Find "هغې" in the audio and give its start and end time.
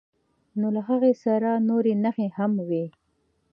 0.89-1.13